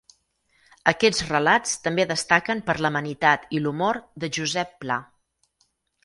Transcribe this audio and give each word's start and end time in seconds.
Aquests 0.91 1.25
relats 1.25 1.75
també 1.87 2.05
destaquen 2.11 2.63
per 2.69 2.75
l'amenitat 2.85 3.45
i 3.57 3.61
l'humor 3.65 3.99
de 4.25 4.31
Josep 4.39 4.73
Pla. 4.85 4.97